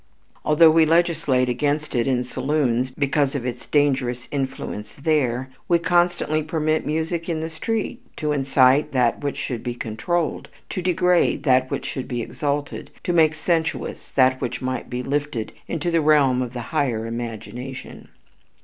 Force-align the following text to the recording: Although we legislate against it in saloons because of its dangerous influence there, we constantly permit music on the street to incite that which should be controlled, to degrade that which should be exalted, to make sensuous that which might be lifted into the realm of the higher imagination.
Although 0.43 0.71
we 0.71 0.87
legislate 0.87 1.47
against 1.47 1.93
it 1.93 2.07
in 2.07 2.23
saloons 2.23 2.89
because 2.89 3.35
of 3.35 3.45
its 3.45 3.67
dangerous 3.67 4.27
influence 4.31 4.95
there, 4.95 5.51
we 5.67 5.77
constantly 5.77 6.41
permit 6.41 6.87
music 6.87 7.29
on 7.29 7.39
the 7.39 7.51
street 7.51 8.01
to 8.17 8.31
incite 8.31 8.93
that 8.93 9.19
which 9.23 9.37
should 9.37 9.61
be 9.61 9.75
controlled, 9.75 10.49
to 10.71 10.81
degrade 10.81 11.43
that 11.43 11.69
which 11.69 11.85
should 11.85 12.07
be 12.07 12.23
exalted, 12.23 12.89
to 13.03 13.13
make 13.13 13.35
sensuous 13.35 14.09
that 14.09 14.41
which 14.41 14.59
might 14.59 14.89
be 14.89 15.03
lifted 15.03 15.51
into 15.67 15.91
the 15.91 16.01
realm 16.01 16.41
of 16.41 16.53
the 16.53 16.61
higher 16.73 17.05
imagination. 17.05 18.07